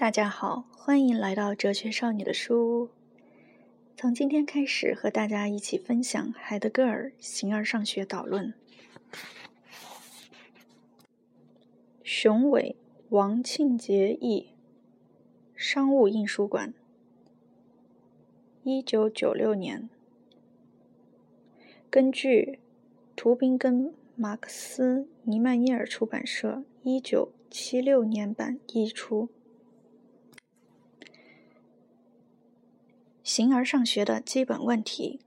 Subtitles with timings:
[0.00, 2.88] 大家好，欢迎来到哲学少女的书屋。
[3.98, 8.54] 从今天开始，和大家一起分享海德格尔《形而上学导论》。
[12.02, 12.76] 雄伟，
[13.10, 14.54] 王庆杰译，
[15.54, 16.72] 商务印书馆，
[18.62, 19.90] 一九九六年。
[21.90, 22.58] 根据
[23.14, 29.28] 图宾根马克思尼曼耶尔出版社一九七六年版译出。
[33.32, 35.20] 形而上学的基本问题：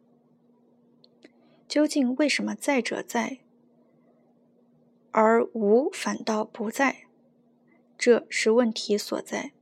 [1.69, 3.37] 究竟为什么在者在，
[5.11, 7.05] 而无反倒不在？
[7.97, 9.53] 这是问题所在。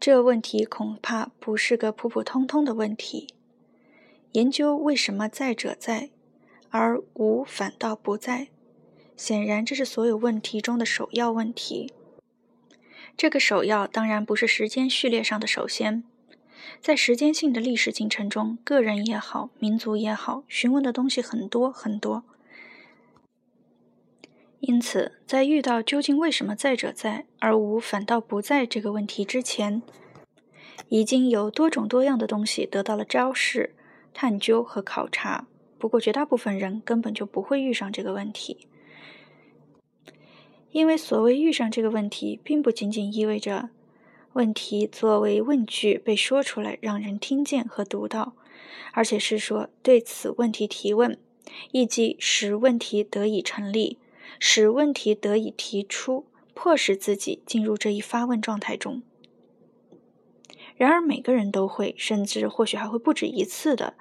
[0.00, 3.34] 这问题恐怕不是个普普通通的问题。
[4.32, 6.08] 研究为什么在者在，
[6.70, 8.48] 而无反倒不在，
[9.18, 11.92] 显然这是所有问题中的首要问题。
[13.18, 16.04] 这个首要当然不是时间序列上的首先。
[16.80, 22.24] 在时间性的历史进程中，个人也好，民族也好，询问的东西很多很多。
[24.60, 29.82] 因此，在遇到究竟为什么在者在而无反倒不在这个问题之前，
[30.88, 33.74] 已经有多种多样的东西得到了昭示、
[34.14, 35.46] 探究和考察。
[35.78, 38.66] 不过，绝大部分人根本就不会遇上这个问题，
[40.70, 43.68] 因为所谓遇上这个问题，并不仅仅意味着。
[44.34, 48.34] 问题作为问句被说出来，让人听见和读到，
[48.92, 51.16] 而且是说对此问题提问，
[51.70, 53.98] 意即使问题得以成立，
[54.40, 59.02] 使问题得以提出，迫使自己进入这一发问状态中。
[60.76, 63.94] 然而，每个人都会，甚至或许还会不止一次的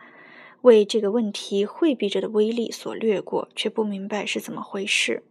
[0.63, 5.21] 为这个问题回避着的威力所掠过，却不明白是怎么回事。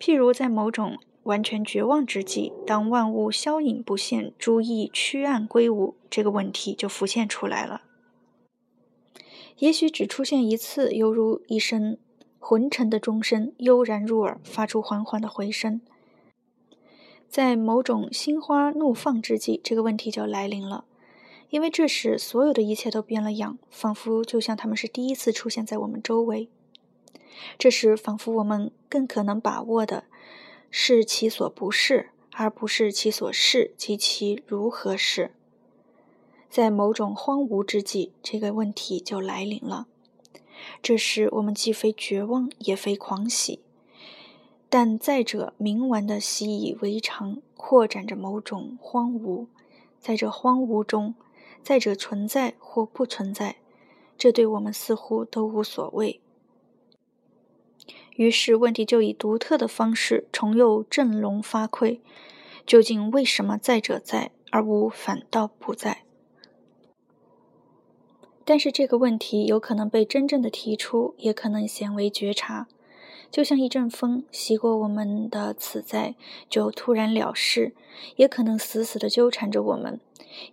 [0.00, 0.98] 譬如在某种。
[1.24, 7.82] 完全绝望之际，当万物消隐不现，诸意趋暗归无，这个问题就浮现出来了。
[9.58, 11.96] 也许只出现一次，犹如一声
[12.40, 15.80] 浑沉的钟声，悠然入耳，发出缓缓的回声。
[17.28, 20.84] 在某种心花怒放之际，这个问题就来临了，
[21.50, 26.48] 因为这时所有的一切都变了样，仿佛就像他们是第一次出现在我们周围。
[27.56, 30.04] 这时，仿佛我们更可能把握的。
[30.74, 35.32] 是其所不是，而不是其所是及其如何是。
[36.48, 39.86] 在某种荒芜之际，这个问题就来临了。
[40.82, 43.60] 这时，我们既非绝望，也非狂喜，
[44.70, 49.48] 但再者冥顽的习以为常，扩展着某种荒芜。
[50.00, 51.14] 在这荒芜中，
[51.62, 53.56] 再者存在或不存在，
[54.16, 56.22] 这对我们似乎都无所谓。
[58.16, 62.00] 于是，问题就以独特的方式重又振聋发聩：
[62.66, 66.04] 究竟为什么在者在，而无反倒不在？
[68.44, 72.66] 但是这个问题有可能被真正的提出，也可能鲜为觉察，
[73.30, 76.14] 就像一阵风袭过我们的此在，
[76.50, 77.72] 就突然了事；
[78.16, 80.00] 也可能死死地纠缠着我们，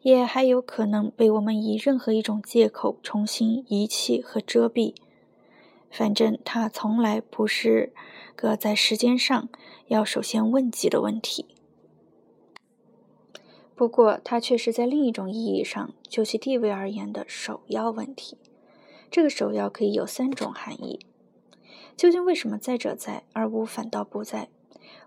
[0.04, 4.94] 也还有可能被我们以任何一种借口重新遗弃和遮蔽。
[5.92, 7.94] 反正它从来不是
[8.36, 9.50] 个在时间上
[9.88, 11.46] 要首先问及的问题。
[13.76, 18.38] 不过，它却是在另一种意义上，就其地位而言的首要问题。
[19.10, 21.00] 这个首要可以有三种含义：
[21.96, 24.50] 究竟为什么在者在，而无反倒不在？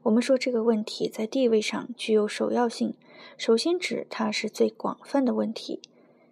[0.04, 2.94] 我们说这个问题在地位上具有首要性，
[3.37, 5.81] 首先指它是最广泛的问题，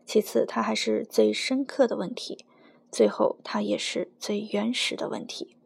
[0.07, 2.45] 其次它还是最深刻的问题。
[2.91, 5.57] 最后，它也是最原始的问题。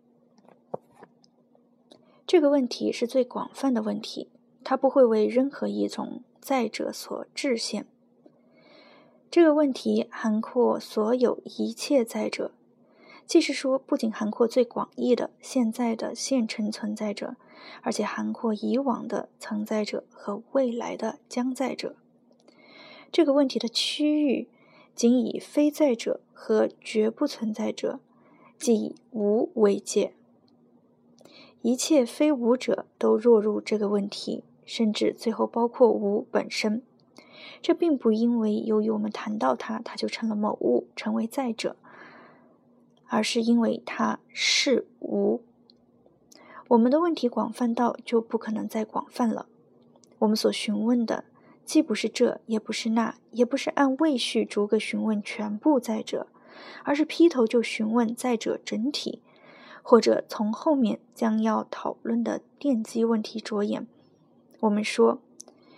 [2.26, 4.28] 这个问题是最广泛的问题，
[4.62, 7.86] 它不会为任何一种在者所制限。
[9.30, 12.52] 这个问题涵括所有一切在者，
[13.26, 17.36] 即是说，不仅涵括最广义的现在的现成存在者，
[17.82, 21.96] 而且涵括以往的存在者和未来的将在者。
[23.10, 24.48] 这个问题的区域。
[24.94, 27.98] 仅以非在者和绝不存在者，
[28.56, 30.14] 即以无为界。
[31.62, 36.82] 一切非无者都落入这个问题，甚至最后包括无本身。
[37.60, 41.76] 这并不因为由于我们谈到它，它就成了某物，成为在者，
[43.06, 45.40] 而是因为它是无。
[46.68, 49.46] 我们的问题广泛到就不可能再广泛了。
[50.20, 51.24] 我们所询问的。
[51.64, 56.26] 既不是这，也不是那，也不是按位序逐个询问全部在者，
[56.84, 59.22] 而是劈头就询问在者整体，
[59.82, 63.86] 或者从后面将要讨论的奠基问题着眼。
[64.60, 65.20] 我们说，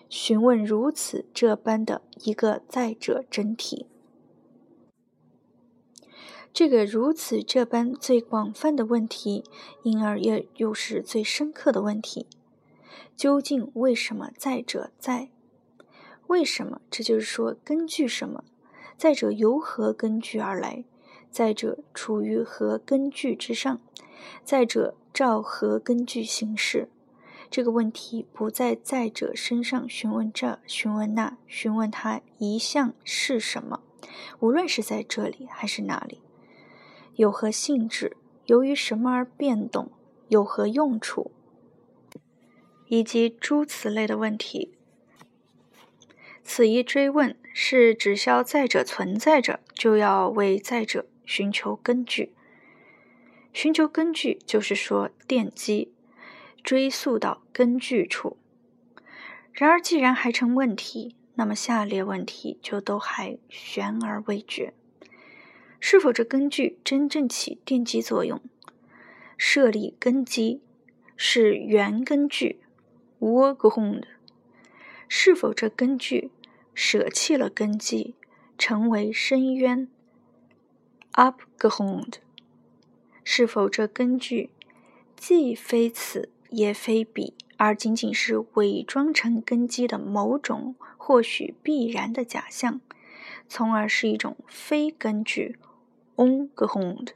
[0.08, 3.86] 询问如此这般的一个在者整体。
[6.52, 9.44] 这个如此这般最广泛的问题，
[9.82, 12.26] 因而也又是最深刻的问题：
[13.14, 15.28] 究竟为什么在者在？
[16.28, 16.81] 为什么？
[16.90, 18.44] 这就是说，根据什么？
[18.96, 20.84] 再者由何根据而来？
[21.31, 23.81] 再者处于何根据之上？
[24.43, 26.88] 再者照何根据行事？
[27.49, 33.82] 这个问题不在再者身上询问这，询问那，询问他一向是什么？
[34.40, 36.23] 无论是在这里还是哪里，
[37.14, 38.17] 有何性质？
[38.46, 39.90] 由于什么而变动？
[40.28, 41.31] 有何用处？
[42.88, 44.75] 以及诸此类的问题。
[46.46, 52.32] 此一追问是指消在者存在着，就要为在者寻求根据。
[53.52, 55.93] 寻求根据，就是说奠基，
[56.62, 58.37] 追溯到根据处。
[59.52, 64.72] 然而，既然还成问题，那么下列问题就都还悬而未决：
[65.81, 68.40] 是否这根据真正起奠基作用？
[69.37, 70.62] 设立根基
[71.16, 72.60] 是原根据
[73.19, 74.04] （Urgrund），
[75.08, 76.31] 是否这根据？
[76.76, 78.14] 舍弃了根基，
[78.58, 79.88] 成为深渊。
[81.14, 82.17] Upgrund，
[83.25, 84.50] 是否这根据
[85.17, 92.82] 既非此也非彼，而仅仅是伪装成根基的某种或许必然的假象，
[93.49, 95.58] 从而是一种非根据
[96.17, 97.12] Ungrund。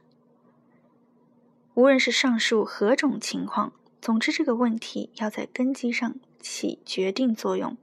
[1.75, 7.77] 无论是上述何种情况，总之这个问题要在根基上起决定作用。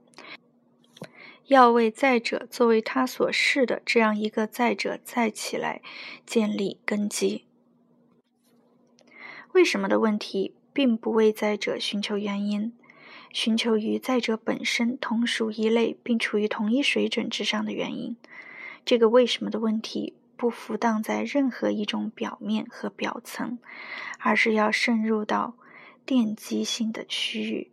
[1.49, 5.81] 要为在者作为他所示的这样一个在者再起来
[6.23, 7.45] 建立根基。
[9.53, 12.71] 为什么的问题，并不为在者寻求原因，
[13.33, 18.15] 寻求与在者本身同属一类并处于同一水准之上的原因。
[18.85, 23.57] 这个为什么的问题，不浮荡在任何一种表面和表层，
[24.19, 25.55] 而是要渗入到
[26.05, 27.71] 奠基性的区域，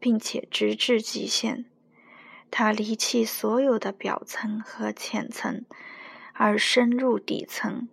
[0.00, 1.66] 并且直至极限。
[2.50, 5.64] 它离弃所有的表层和浅层，
[6.32, 7.88] 而深入底层，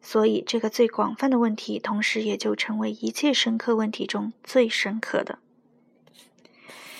[0.00, 5.38] 所以这个最广泛的问题，同时也就成为一切深刻问题中最深刻的。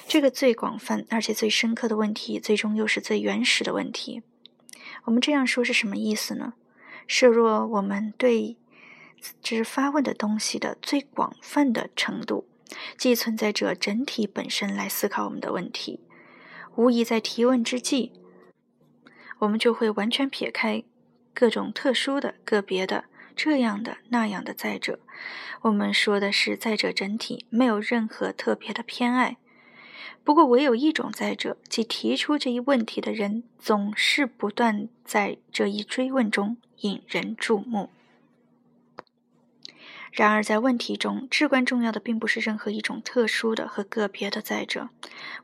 [0.06, 4.22] 这个最广泛而且最深刻的问题，最终又是最原始的问题。
[5.04, 6.54] 我们这样说是什么意思呢？
[7.06, 8.56] 设若我们对
[9.42, 12.46] 之发问的东西的最广泛的程度，
[12.96, 16.00] 既存在着整体本身来思考我们的问题。
[16.78, 18.12] 无疑，在提问之际，
[19.40, 20.84] 我们就会完全撇开
[21.34, 25.00] 各种特殊的、个别的、这样的、那样的在者。
[25.62, 29.38] 我们说的是在者整体，没有任何特别的偏爱。
[30.22, 37.90] 不过，唯有一种在者，即提出这一问题的人，总是不断在这一追问中引人注目。
[40.10, 44.88] 然而，在问题中，至关重要的并不是任何一种特殊的和个别的在者。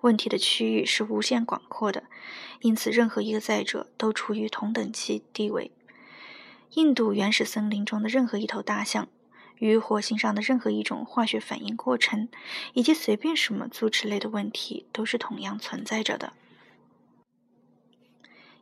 [0.01, 2.05] 问题的区域是无限广阔的，
[2.61, 5.71] 因此任何一个在者都处于同等级地位。
[6.75, 9.07] 印度原始森林中的任何一头大象，
[9.59, 12.29] 与火星上的任何一种化学反应过程，
[12.73, 16.33] 以及随便什么组织类的问题，都是同样存在着的。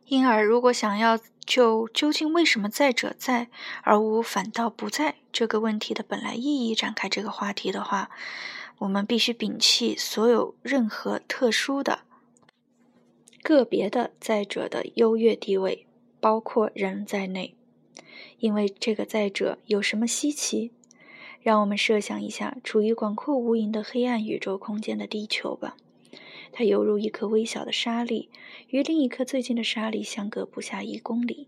[0.05, 3.49] 因而，如果想要就究竟为什么在者在
[3.83, 8.11] 而无反倒不在这个问题的本来意义展开这个话题的话，
[8.79, 12.01] 我们必须摒弃所有任何特殊的、
[13.41, 15.85] 个别的在者的优越地位，
[16.19, 17.55] 包括人在内。
[18.39, 20.71] 因为这个在者有什么稀奇？
[21.41, 25.75] 让我们设想一下处于广阔无垠的黑暗宇宙空间的地球吧。
[26.55, 28.29] 它犹如一颗微小的沙粒，
[28.69, 31.47] 与另一颗最近的沙粒相隔不下一公里。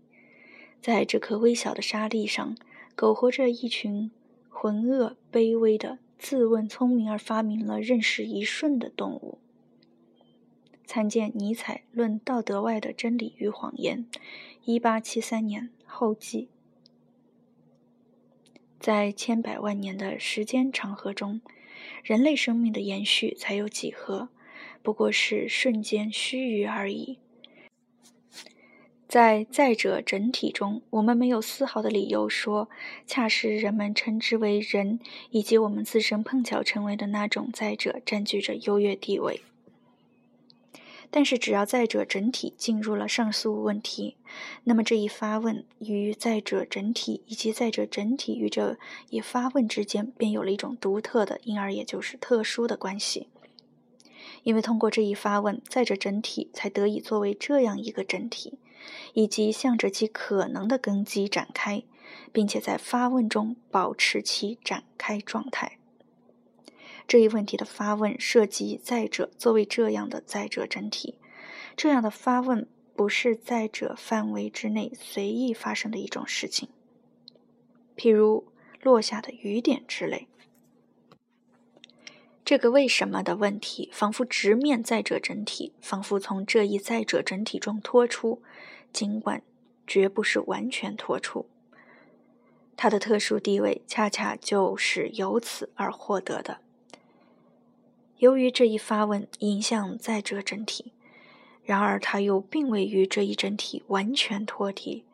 [0.82, 2.56] 在这颗微小的沙粒上，
[2.96, 4.10] 苟活着一群
[4.48, 9.38] 浑噩卑微的、自问聪明而发明了认识一瞬的动物。
[10.84, 14.06] 参见尼采《论道德外的真理与谎言》，
[14.64, 16.48] 一八七三年后记。
[18.78, 21.40] 在千百万年的时间长河中，
[22.04, 24.28] 人类生命的延续才有几何？
[24.86, 27.18] 不过是瞬间须臾而已。
[29.08, 32.70] 在在者整体中，我们没有丝毫的理由说，
[33.04, 35.00] 恰是人们称之为人，
[35.30, 39.40] 以及我们自身碰巧成为的那种在者，占据着优越地位。
[41.10, 44.16] 但是，只要在者整体进入了上述问题，
[44.62, 48.78] 那么这一发问与在者整体以及在者整体与这
[49.10, 53.28] 一发问之间，便有了一种独特的，因而也就是特殊的关系。
[54.46, 58.60] 因为通过这一发问，在者整体才得以作为这样一个整体，
[59.12, 61.82] 以及向着其可能的根基展开，
[62.32, 65.78] 并且在发问中保持其展开状态。
[67.08, 71.18] 这一问题的发问涉及在者作为这样的在者整体，
[71.76, 76.68] 这样的发问不是在者范围之内随意发生的一种事情，
[77.96, 78.46] 譬如
[78.80, 80.28] 落下的雨点之类。
[82.46, 88.40] 这个为什么的问题，仿佛直面在者整体，仿佛从这一在者整体中脱出，
[88.92, 89.42] 尽管
[89.84, 91.48] 绝不是完全脱出。
[92.76, 96.60] 它的特殊地位，恰恰就是由此而获得的。
[98.18, 100.92] 由于这一发问影响在者整体，
[101.64, 105.04] 然而它又并未与这一整体完全脱离，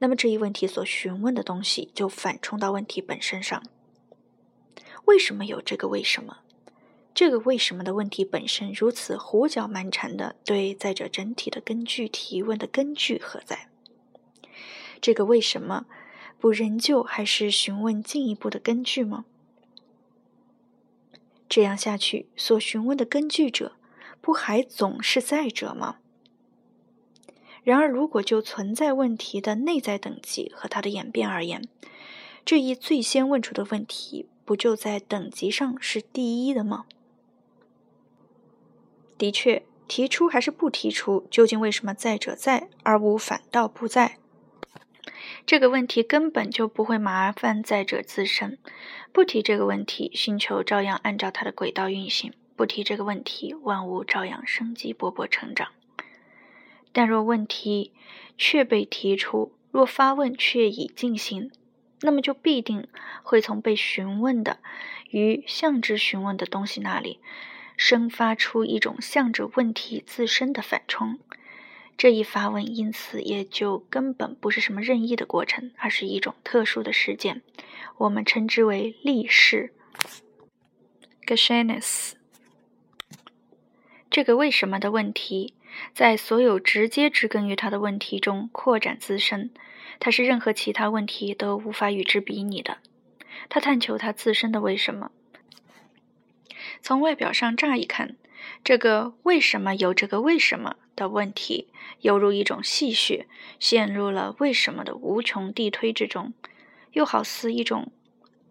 [0.00, 3.62] 那么这一问题所询问的东西就反冲到问题本身上。
[5.04, 6.38] 为什么有这个为什么？
[7.14, 13.68] 这个为什么的问题本身如此胡搅蛮缠的对在这整体的根据提问的根据何在？
[15.00, 15.86] 这个为什么
[16.40, 19.24] 不仍旧还是询问进一步的根据吗？
[21.48, 23.76] 这样下去，所询问的根据者
[24.20, 25.98] 不还总是在者吗？
[27.62, 31.68] 然而，如果就存在问题的内在等级和它的演变而言，
[32.44, 36.86] 这一最先问出的问题不就在等级上是第一的吗？
[39.16, 44.18] 的确，提出还是不提出，究竟为什么在者在而无反倒不在？
[45.46, 48.58] 这个问题根本就不会麻烦在者自身。
[49.12, 55.68] 不提这个问题，星球照样按照它的轨道运行；不提这个问题，万物照样生机勃勃成长。
[56.92, 57.92] 但若问题
[58.38, 61.50] 却被提出，若发问却已进行，
[62.00, 62.88] 那么就必定
[63.22, 64.58] 会从被询问的
[65.10, 67.20] 与向之询问的东西那里。
[67.76, 71.18] 生发出一种向着问题自身的反冲，
[71.96, 77.42] 这一发问因此也就根本不是什么任意的过程，而是一种特殊的事件，
[77.98, 79.72] 我们称之为立事
[81.26, 82.16] g a s h e n e s
[84.10, 85.54] 这个为什么的问题，
[85.92, 89.50] 在所有直接植根于它的问题中扩展自身，
[89.98, 92.78] 它是任何其他问题都无法与之比拟的。
[93.48, 95.10] 它探求它自身的为什么。
[96.84, 98.14] 从外表上乍一看，
[98.62, 101.68] 这个为什么有这个为什么的问题，
[102.00, 103.24] 犹如一种戏谑，
[103.58, 106.34] 陷入了为什么的无穷递推之中，
[106.92, 107.90] 又好似一种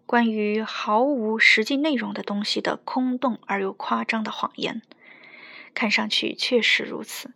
[0.04, 4.82] 关于毫无实际内容的东西的空洞而又夸张的谎言。
[5.72, 7.30] 看上去确实如此。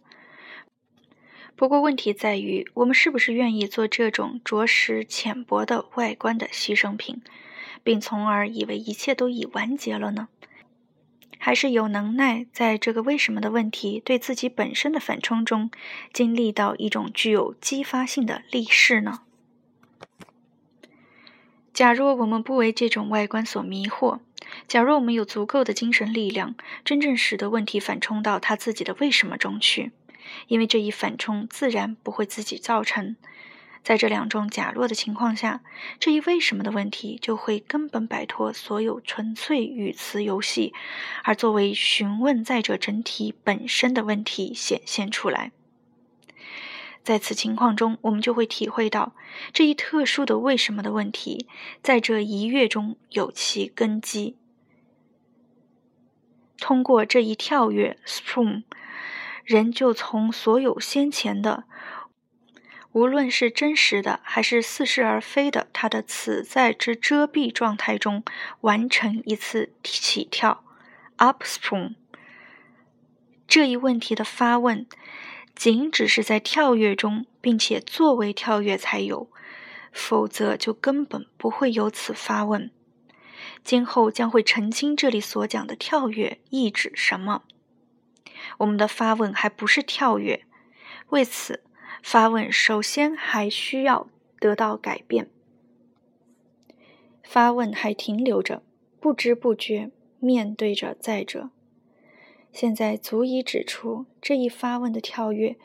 [1.55, 7.23] 不过问题在于，我们是不是愿意做这种着实浅薄的外观的牺牲品，
[7.85, 10.27] 并从而以为一切都已完结了呢？
[11.39, 15.71] 还是有能耐在这个为什么的问题对自己本身的反冲中，
[16.13, 19.21] 经历到一种具有激发性的力势呢？
[21.73, 24.19] 假若我们不为这种外观所迷惑，
[24.67, 29.93] 假若我们有足够的精神力量，真正使得问题反冲到他自己的为什么中去，
[30.49, 33.15] 因为这一反冲自然不会自己造成。
[33.83, 35.63] 在这两种假若的情况下，
[35.99, 40.75] 这一为什么的问题就会根本摆脱所有纯粹语词游戏，
[41.25, 45.53] 而作为询问在者整体本身的问题显现出来。
[47.03, 49.15] 在此情况中，我们就会体会到
[49.55, 51.49] 这一特殊的为什么的问题，
[51.83, 54.37] 在这一跃中有其根基。
[56.59, 58.65] 通过这一跳跃 （spring），
[59.45, 61.65] 人就从所有先前的。
[62.99, 68.25] 无论是真实的还是似是而非的，它的此在之遮蔽状态中
[68.63, 70.65] 完成一次起跳
[71.17, 71.95] ，upsprung。
[73.47, 74.85] 这一问题的发问，
[75.55, 79.31] 仅只是在跳跃中，并且作为跳跃才有，
[79.93, 82.73] 否则就根本不会有此发问。
[83.63, 87.45] 今后将会澄清这里所讲的跳跃意指什么。
[88.59, 90.45] 我们的发问还不是跳跃，
[91.11, 91.63] 为此。
[92.03, 94.09] 发问首先还需要
[94.41, 95.29] 得到改变，
[97.23, 98.63] 发问还停留着，
[99.01, 101.51] 不知不觉面对着在者。
[102.51, 105.57] 现在足以指出这一发问的跳跃，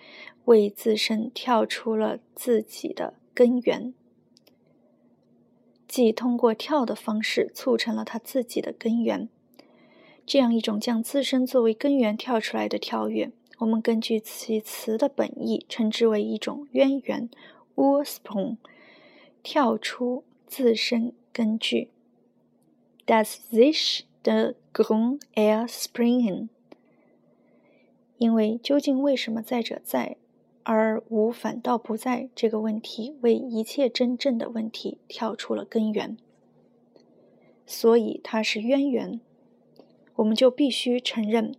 [0.45, 3.93] 为自身跳出了自己的根源，
[5.87, 9.29] 即通过跳的方式促成了他自己的根源。
[10.25, 13.31] 这样一种将自身作为根源跳出来的跳跃。
[13.63, 17.29] 我们根据其词的本意，称之为一种渊源
[17.75, 18.58] （Ursprung），
[19.41, 21.89] 跳出自身根据
[23.05, 26.50] （Das sich der Grund erspringen）。
[28.17, 30.17] 因为究竟为什么在者在，
[30.63, 36.17] 而无反倒不在这个问题，为一切真正的问题跳出了根源，
[37.65, 39.22] 所以它是渊源，
[40.15, 41.55] 我们就必须承认，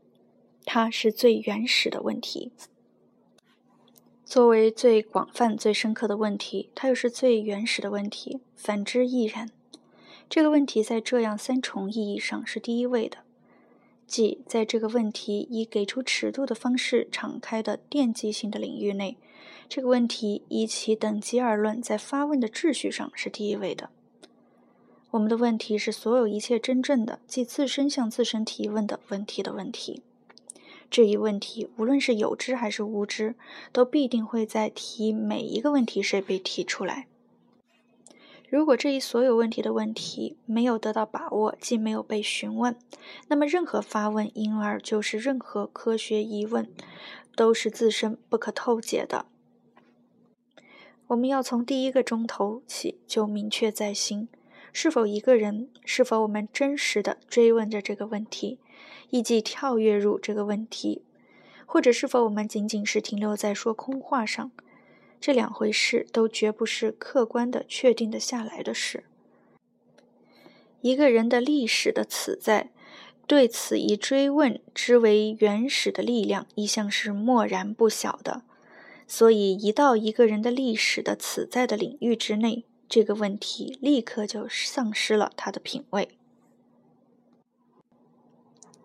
[0.65, 2.53] 它是最原始的问题。
[4.25, 9.51] 作为最广泛、最深刻的问题，它又是最原始的问题，反之亦然。
[10.29, 13.19] 这个问题在这样三重意义上是第一位的，
[14.07, 19.19] 即在这个问题以给出尺度的方式敞开的奠基性的领域内，
[19.69, 23.91] 这个问题以其等级而论，在发问的秩序上是第一位的。
[25.11, 30.03] 我们的问题是所有一切真正的，即自身向自身提问的问题的问题。
[30.95, 33.35] 这一问题，无论是有知还是无知，
[33.73, 37.09] 都必定会在提每一个问题时被提出来。
[38.49, 42.77] 如果这一所有问题的问题没有得到把握，既没有被询问，
[43.27, 46.71] 那么任何发问，因而就是任何科学疑问，
[47.35, 49.27] 都是自身不可透解的。
[51.09, 54.29] 我们要从第一个钟头起就明确在心：
[54.73, 58.61] 是否一个人，是否我们真实的追问着这个问题？
[59.15, 61.03] 以及跳跃入这个问题，
[61.67, 64.51] 或者是否我们仅仅是停留在说空话上，
[65.21, 69.05] 这两回事都绝不是客观的、确定的下来的事。
[70.81, 72.73] 一个人的历史的此在，
[73.29, 78.43] 对此一追问之为原始的力量，一向是漠然不晓的。
[79.07, 86.09] 所以，一到一个人的历史的此在的领域之内，这个问题立刻就丧失了他的品位。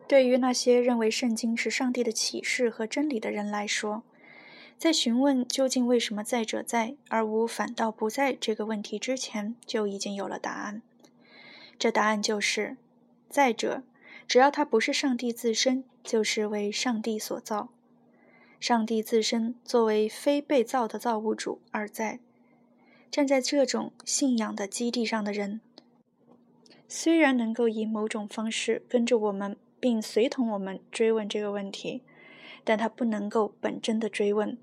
[0.10, 4.02] 对于那些认为圣经是上帝的启示和真理的人来说，
[4.76, 10.82] 在询问究竟为什么在者在而无反倒不在这个问题之前，就已经有了答案。
[11.78, 12.78] 这答案就是：
[13.30, 13.84] 再者，
[14.28, 17.70] 只要他不是上帝自身，就是为上帝所造。
[18.60, 22.18] 上帝自身作为非被造的造物主而在。
[23.12, 25.62] 站在这种信仰的基地上的人，
[26.88, 29.56] 虽然能够以某种方式跟着我们。
[29.80, 32.02] 并随同我们追问这个问题，
[32.64, 34.58] 但他不能够本真的追问，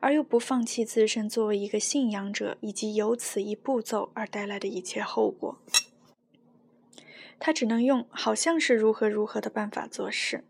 [0.00, 5.58] 而又不放弃自身作为一个信仰者以及由此一步骤而带来的一切后果。
[7.38, 10.44] 他只能用好像是如何如何的办法做事。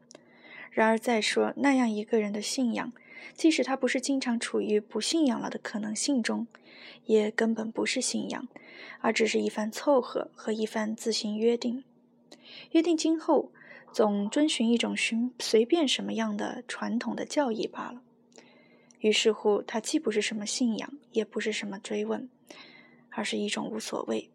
[0.71, 2.93] 然而再说，那样一个人的信仰，
[3.35, 6.47] 即使他不是经常处于不信仰了的可能性中，
[7.07, 8.47] 也根本不是信仰，
[9.01, 11.83] 而只是一番凑合和一番自行约定，
[12.73, 13.51] 约定今后。
[13.93, 18.03] 总遵循一种寻随便什么样的传统的教义罢了。
[19.01, 22.29] 于是乎，它既不是什么信仰，也不是什么追问，
[23.11, 24.31] 而是一种无所谓。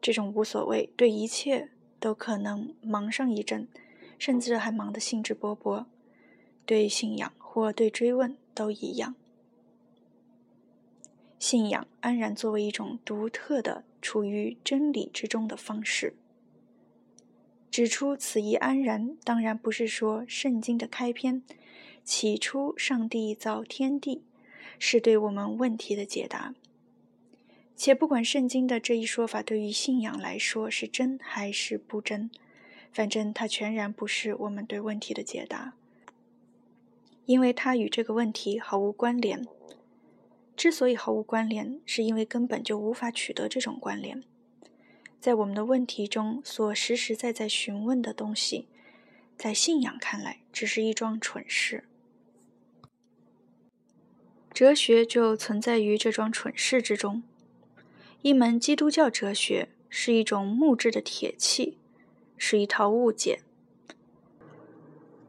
[0.00, 3.66] 这种无所谓，对一切都可能忙上一阵，
[4.18, 5.86] 甚至还忙得兴致勃勃。
[6.64, 9.16] 对信仰或对追问都一样。
[11.38, 16.14] 信仰安然作为一种独特的处于真理之中的方式。
[17.70, 21.42] 指出此一安然，当然不是说圣经的开篇
[22.02, 24.22] “起初上帝造天地”
[24.78, 26.54] 是对我们问题的解答。
[27.76, 32.28] 且不管圣经的这一说法对于信仰来说是真还是不真，
[32.90, 35.74] 反正它全然不是我们对问题的解答，
[37.26, 39.46] 因为它与这个问题毫无关联。
[40.56, 44.24] 之所以毫无关联，是因为根本就无法取得这种关联。
[45.20, 48.66] 在我们的问题中所实实在在询问的东西，
[49.36, 51.84] 在信仰看来只是一桩蠢事。
[54.52, 57.22] 哲学就存在于这桩蠢事之中。
[58.22, 61.78] 一门基督教哲学是一种木质的铁器，
[62.36, 63.40] 是一套误解。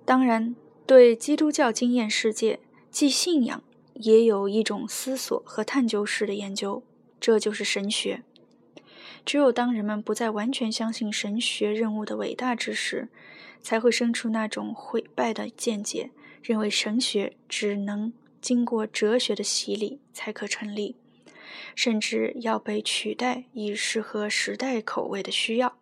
[0.06, 0.56] 当然，
[0.88, 6.82] 对基督教经验世界即信仰，也有一种思索和探究式的研究，
[7.20, 8.24] 这就是神学。
[9.30, 13.10] 只有当人们不再完全相信神学任务的伟大之时，
[13.62, 16.10] 才会生出那种毁败的见解，
[16.42, 18.12] 认为神学只能
[18.42, 20.96] 经过哲学的洗礼才可成立，
[21.76, 25.78] 甚至要被取代以适合时代口味的需要。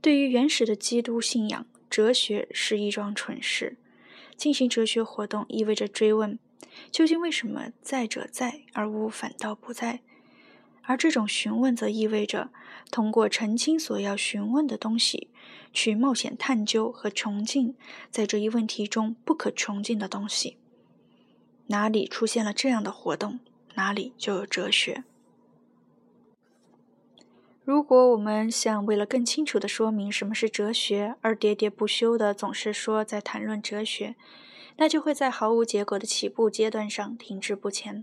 [0.00, 3.76] 对于原始的基督信仰，哲学是一桩蠢事。
[4.34, 6.38] 进行哲学活动意味着追问：
[6.90, 10.00] 究竟为什么在者在而无反倒不在？
[10.82, 12.50] 而这种询问则意味着
[12.90, 15.28] 通过澄清所要询问的东西，
[15.72, 17.76] 去冒险探究和穷尽
[18.10, 20.56] 在这一问题中不可穷尽的东西。
[21.68, 23.38] 哪里出现了这样的活动，
[23.74, 25.04] 哪里就有哲学。
[27.62, 34.16] 如果我们想为了更清楚地说明什么是哲学而喋喋不休地总是说在谈论哲学，
[34.78, 38.02] 那就会在毫无结果的起步阶段上停滞不前。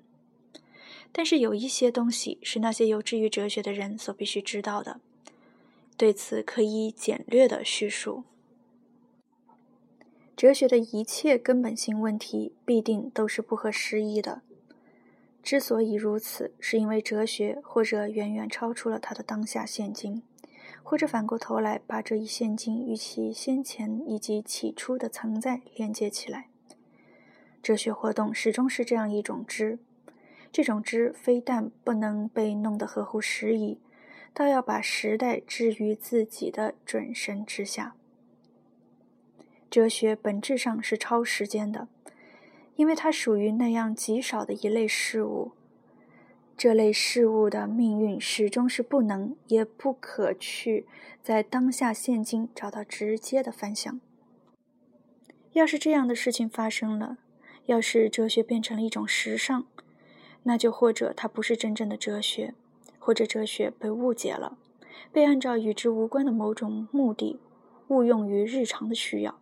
[1.17, 4.99] 但是有一些东西是那些有志于哲学的人所必须知道的，
[5.97, 8.23] 对此可以简略的叙述。
[10.35, 14.43] 哲学的一切根本性问题必定都是不合时宜的。
[15.41, 20.21] 之所以如此，是因为哲学或者远远超出了它的当下现今，
[20.83, 26.49] 或者反过头来把这一现今与其先前以及起初的存在连接起来。
[27.63, 29.79] 哲学活动始终是这样一种知，
[30.51, 33.79] 这种知非但不能被弄得合乎时宜，
[34.33, 37.95] 倒要把时代置于自己的准绳之下。
[39.69, 41.87] 哲学本质上是超时间的，
[42.75, 45.51] 因为它属于那样极少的一类事物。
[46.55, 50.87] 这类事物的命运始终是不能也不可去
[51.21, 53.99] 在当下现今找到直接的反响。
[55.53, 57.17] 要是这样的事情发生了，
[57.65, 59.67] 要是哲学变成了一种时尚，
[60.47, 62.53] 那就或者它不是真正的哲学，
[62.97, 64.57] 或者哲学被误解了，
[65.11, 67.37] 被按照与之无关的某种目的
[67.89, 69.37] 误用于日常的需要。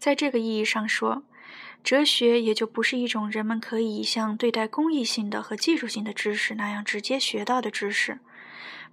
[0.00, 1.24] 在这个意义上说，
[1.84, 8.18] 哲学也就不是一种人们可以像对待公益性的和技术性的知识那样直接学到的知识，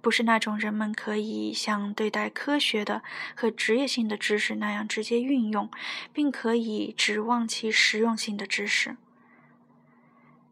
[0.02, 3.02] 不是那种人们可以像对待科学的
[3.34, 5.70] 和职业性的知识那样直接运用，
[6.12, 8.98] 并可以指望其实用性的知识。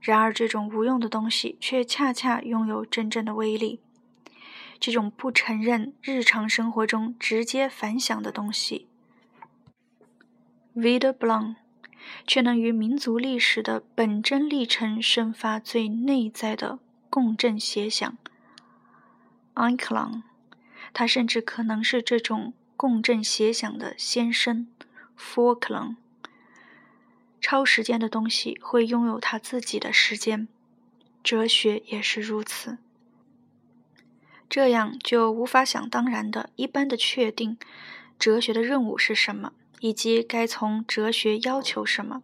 [0.09, 3.79] 然而，这种无用的东西却恰恰拥有真正的威力。
[4.81, 8.89] 这种不承认日常生活中直接反响的东西。
[10.75, 11.57] Vida Blanc，
[12.27, 16.79] 却能与民族历史的本真历程生发最内在的
[17.11, 18.17] 共振谐响。
[19.53, 20.23] 埃克朗，
[20.95, 24.69] 他甚至可能是这种共振谐响的先声。
[25.15, 25.97] 福克朗，
[27.41, 30.49] 超时间的东西会拥有它自己的时间，
[31.23, 32.79] 哲学也是如此。
[34.49, 37.59] 这样就无法想当然的一般的确定，
[38.19, 39.53] 哲学的任务是什么。
[39.81, 42.21] 以及该从哲学要求什么？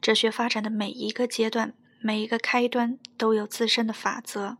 [0.00, 4.58] 哲学发展的每一个阶段、每一个开端都有自身的法则。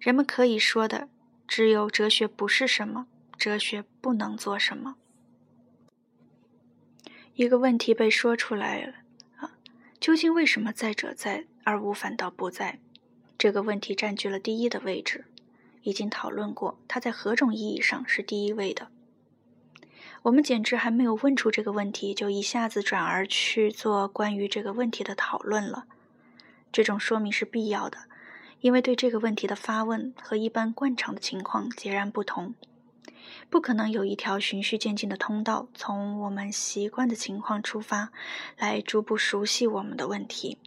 [0.00, 1.10] 人们可以说的
[1.46, 4.96] 只有哲学不是什么，哲学不能做什么。
[7.38, 8.94] 一个问题被说出来了
[9.36, 9.52] 啊，
[10.00, 12.80] 究竟为什么在者在而无反倒不在？
[13.38, 15.24] 这个问题占据了第一的位置。
[15.84, 18.88] 已经讨论过，它在何种意义上是第一位的？
[20.22, 25.86] 我们简直还没有问出这个问题，就一下子转而去做关于这个问题的讨论了。
[26.72, 27.98] 这种说明是必要的，
[28.62, 32.56] 因为对这个问题的发问和一般惯常的情况截然不同，
[33.50, 38.10] 不可能有一条循序渐进的通道，从我们习惯的情况出发，
[38.56, 40.58] 来逐步熟悉我们的问题。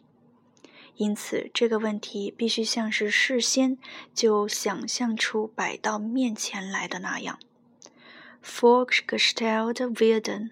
[0.97, 3.77] 因此，这个问题必须像是事先
[4.13, 7.39] 就想象出摆到面前来的那样。
[8.43, 10.51] Forgestellt werden。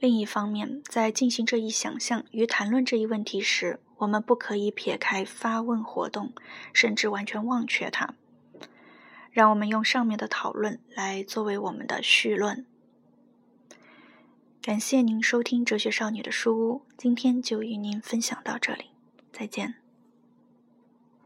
[0.00, 6.32] 另一方面，在进行这一想象与谈论这一问题时，我们不可以撇开发问活动，
[6.72, 8.14] 甚至完全忘却它。
[9.32, 12.64] 让我们用上面的讨论来作为我们的序论。
[14.60, 18.90] 感谢您收听哲学少女的书屋，今天就与您分享到这里，
[19.32, 19.81] 再见。